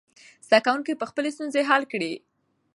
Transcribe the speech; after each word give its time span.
زده 0.47 0.59
کوونکي 0.65 0.93
به 0.99 1.05
خپلې 1.11 1.29
ستونزې 1.35 1.61
حل 1.69 1.83
کړي. 1.91 2.13